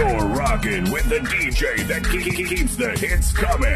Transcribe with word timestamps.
You're 0.00 0.28
rocking 0.28 0.90
with 0.90 1.06
the 1.10 1.18
DJ 1.18 1.86
that 1.88 2.02
keeps 2.02 2.74
the 2.76 2.88
hits 2.92 3.32
coming. 3.34 3.68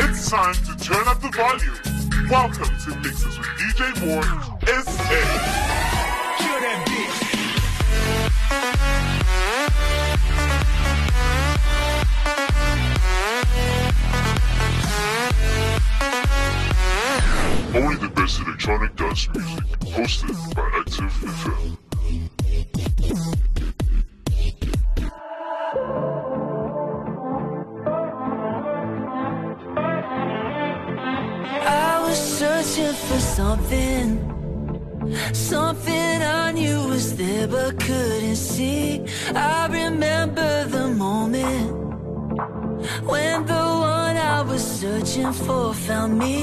It's 0.00 0.30
time 0.30 0.54
to 0.54 0.74
turn 0.82 1.06
up 1.06 1.20
the 1.20 1.28
volume. 1.28 1.78
Welcome 2.30 2.74
to 2.84 2.96
Mixes 3.00 3.36
with 3.38 3.48
DJ 3.58 3.94
Moore 4.06 4.24
S.A. 4.66 5.20
Kill 6.38 6.60
that 6.62 6.78
bitch. 6.88 7.20
Only 17.74 17.96
the 17.96 18.08
best 18.08 18.40
electronic 18.40 18.96
dance 18.96 19.28
music, 19.34 19.64
hosted 19.80 20.54
by 20.54 20.62
Active 20.78 21.12
FM. 21.12 21.85
something 33.46 34.08
Something 35.32 36.16
I 36.42 36.50
knew 36.58 36.78
was 36.92 37.16
there 37.16 37.46
but 37.46 37.78
couldn't 37.78 38.40
see. 38.52 39.04
I 39.34 39.68
remember 39.80 40.50
the 40.74 40.86
moment 41.04 41.68
When 43.12 43.36
the 43.52 43.66
one 43.98 44.16
I 44.36 44.40
was 44.50 44.62
searching 44.80 45.32
for 45.44 45.74
found 45.86 46.12
me. 46.24 46.38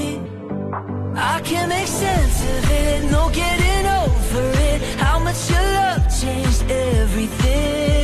I 1.32 1.36
can't 1.48 1.68
make 1.76 1.90
sense 2.06 2.38
of 2.54 2.62
it, 2.82 3.00
no 3.14 3.22
getting 3.40 3.86
over 4.02 4.46
it. 4.70 4.78
How 5.04 5.16
much 5.26 5.40
your 5.50 5.66
love 5.78 6.04
changed 6.20 6.62
everything. 6.70 8.03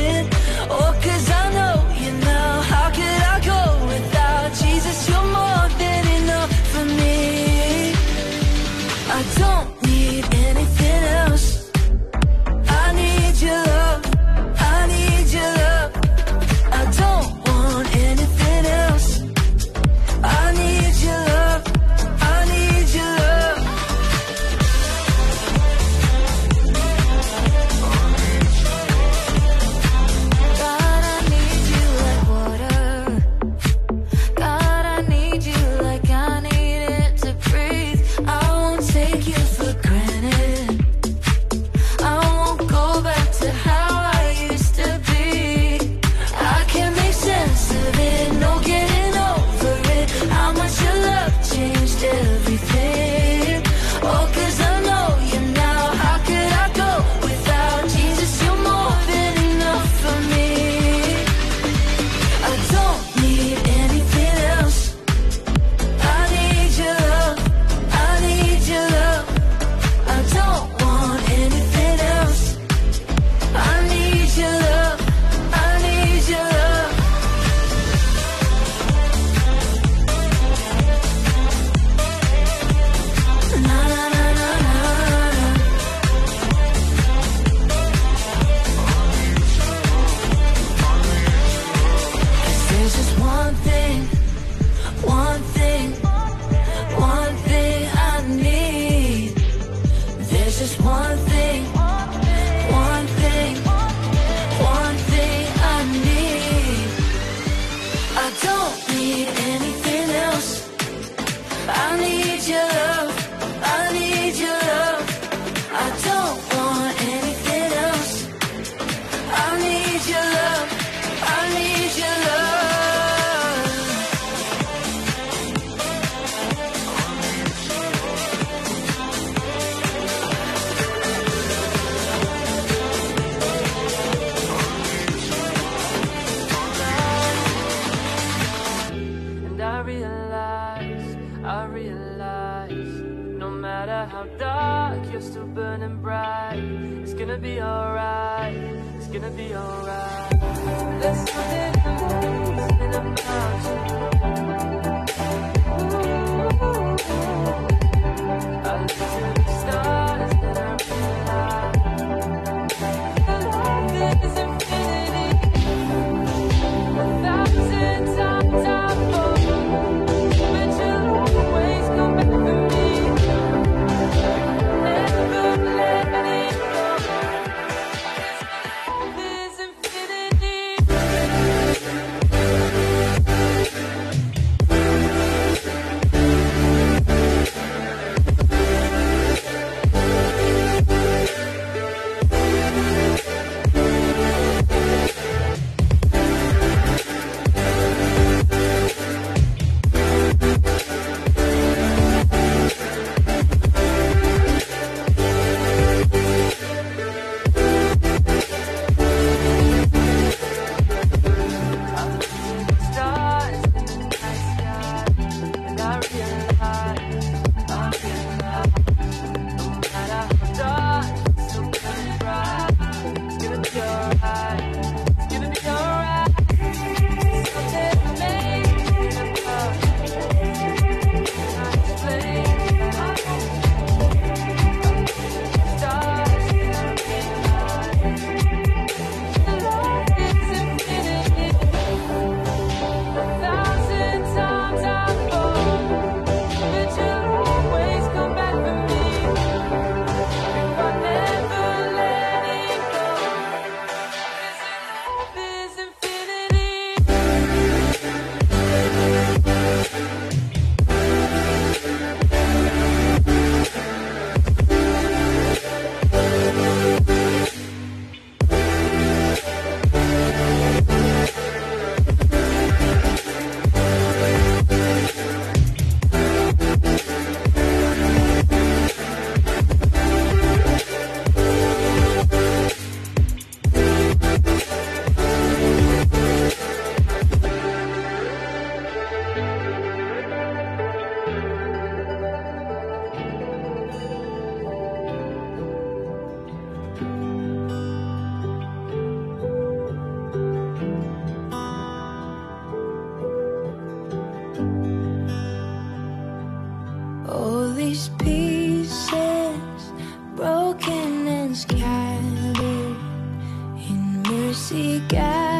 get 315.07 315.50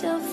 There's 0.00 0.31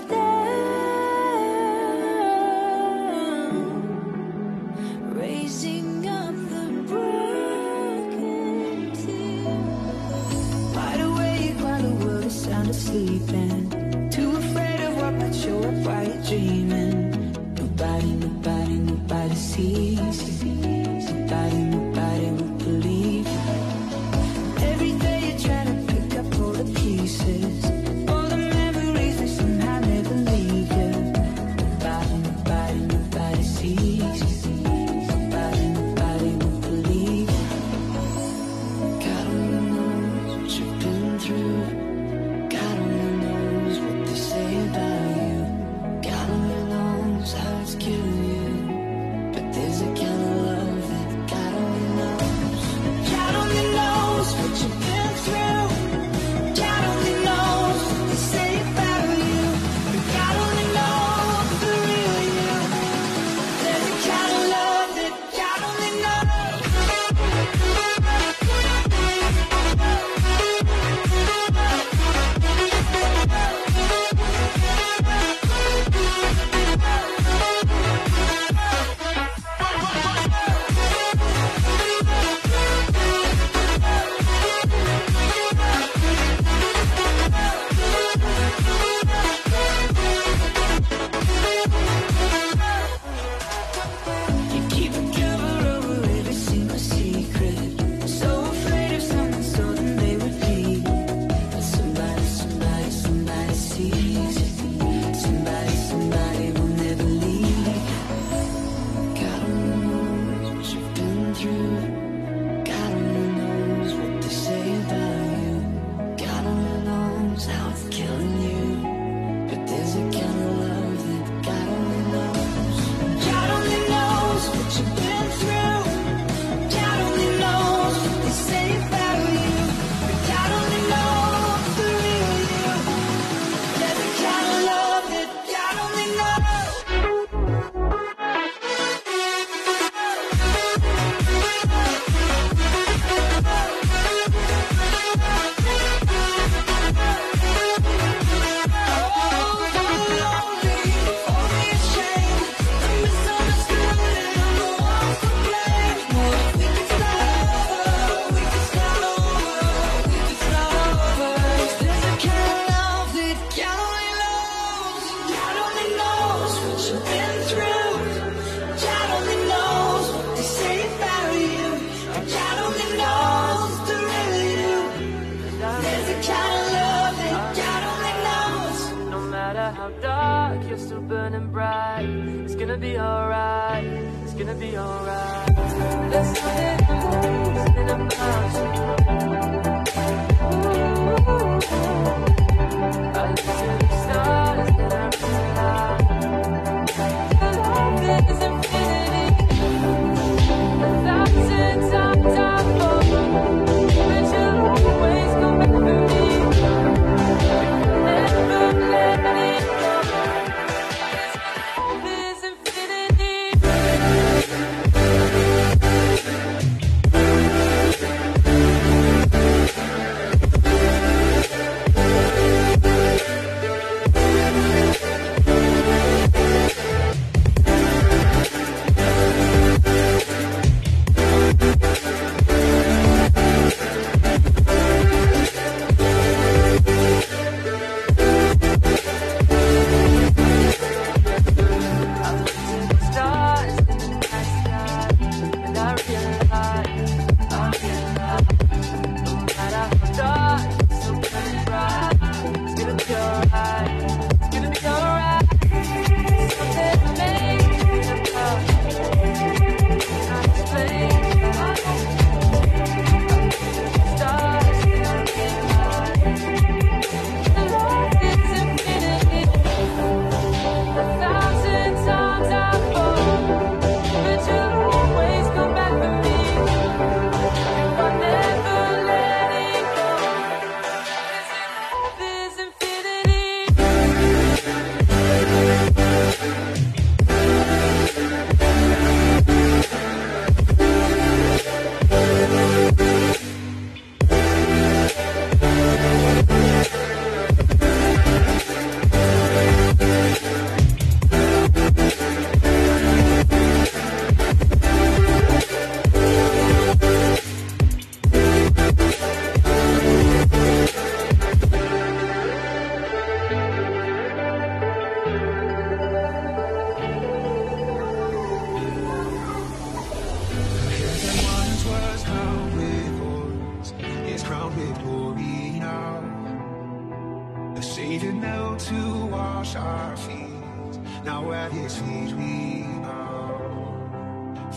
sweet 332.00 332.32
we 332.40 332.86
are. 333.04 333.60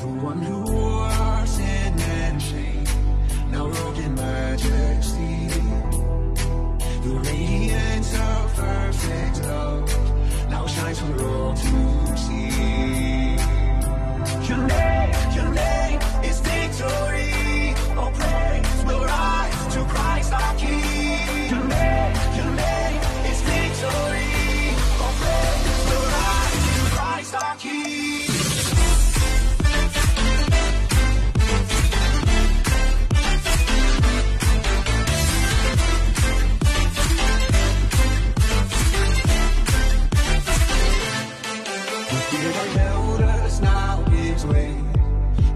The 0.01 0.09
one 0.31 0.41
who 0.43 0.59
was 0.63 1.59
in 1.59 1.93
and 2.01 2.43
shame 2.43 2.85
now 3.51 3.67
robed 3.69 3.99
in 3.99 4.15
majesty. 4.15 5.49
The 7.05 7.13
radiance 7.29 8.13
of 8.15 8.55
perfect 8.57 9.37
love 9.49 10.51
now 10.51 10.67
shines 10.67 10.99
for 11.01 11.25
all 11.25 11.55
to 11.55 11.63
see. 11.63 11.92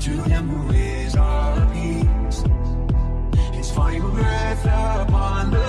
to 0.06 0.12
them 0.28 0.48
who 0.48 0.72
is 0.72 1.16
our 1.16 1.66
peace. 1.72 2.44
His 3.52 3.68
final 3.72 4.08
breath 4.12 4.64
upon 4.64 5.50
the 5.50 5.65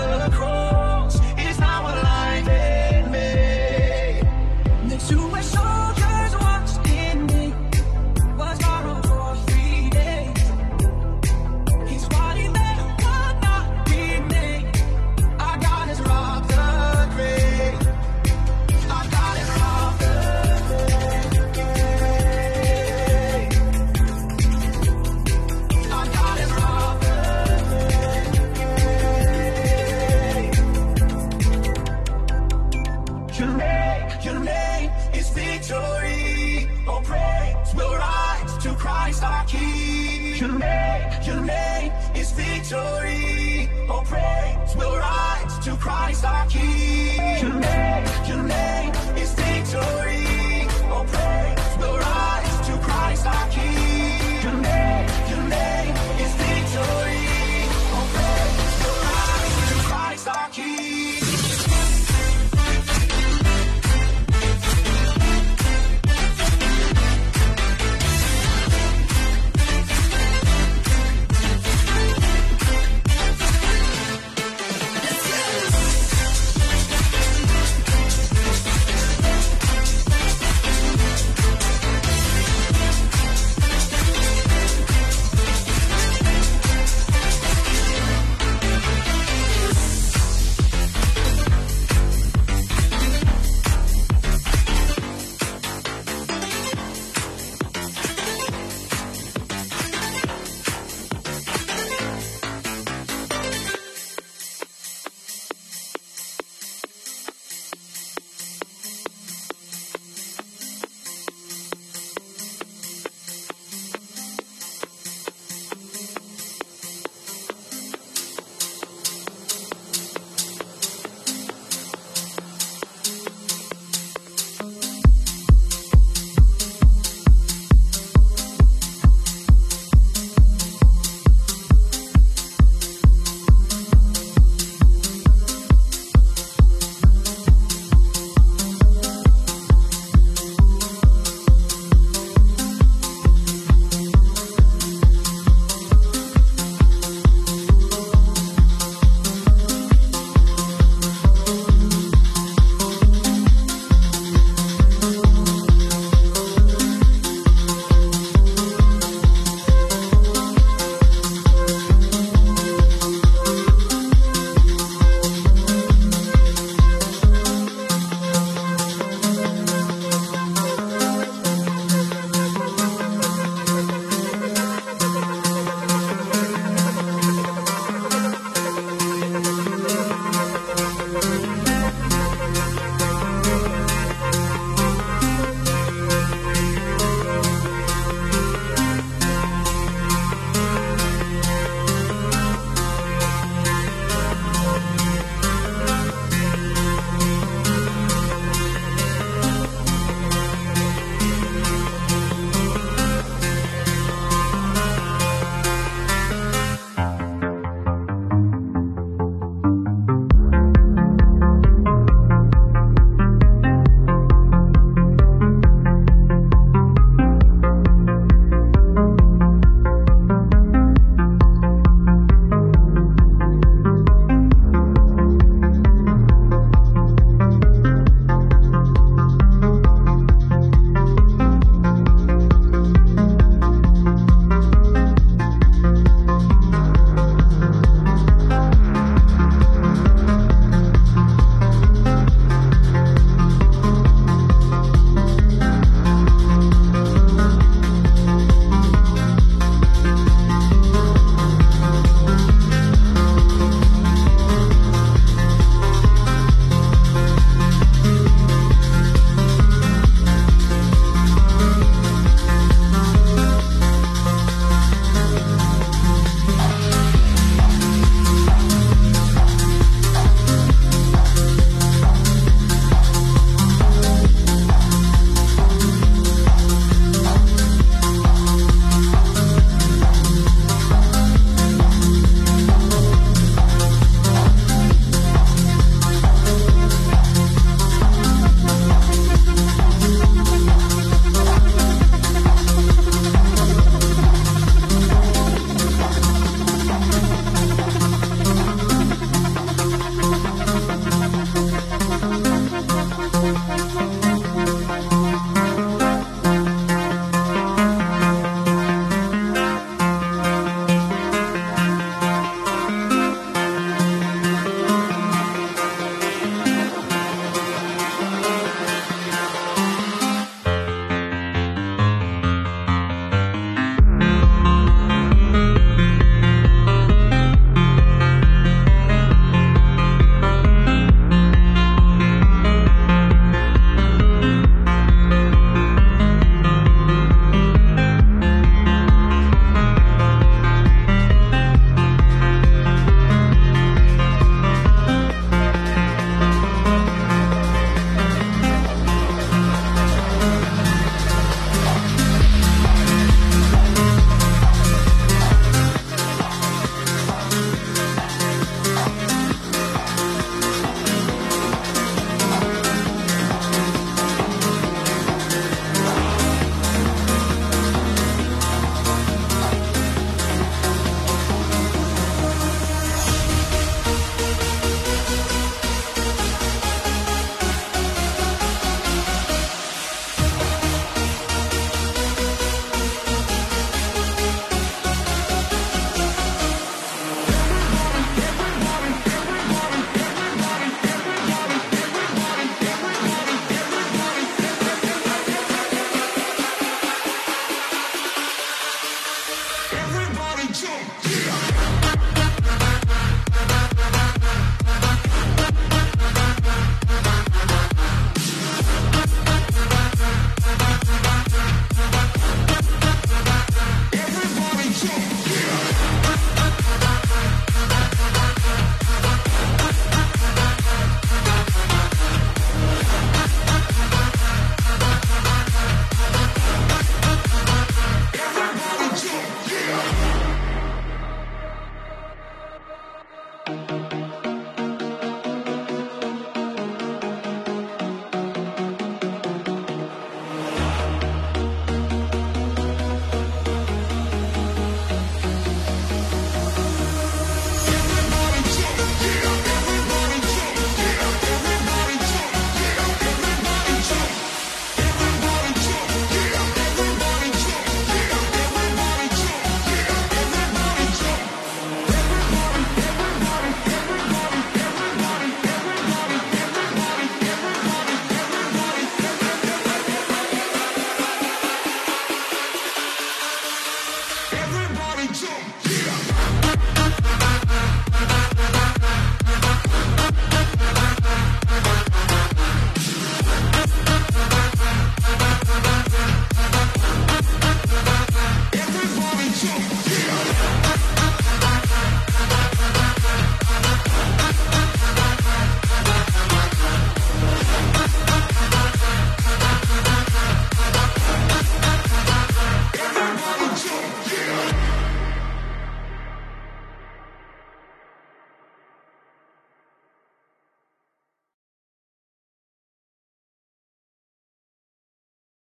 say 40.98 41.32
your 41.32 41.42
name 41.42 41.92
is 42.16 42.32
victory. 42.32 43.70
All 43.90 44.04
praise 44.04 44.76
will 44.76 44.98
rise 44.98 45.66
to 45.66 45.76
Christ 45.76 46.26
our 46.26 46.48
King. 46.48 47.42
Your 47.42 47.54
name, 47.54 48.06
your 48.28 48.44
name 48.44 48.94
is 49.18 49.34
victory. 49.34 50.68
All 50.92 51.06
praise 51.06 51.78
will 51.80 51.98
rise 51.98 52.68
to 52.68 52.74
Christ 52.86 53.26
our 53.26 53.50
King. 53.50 53.87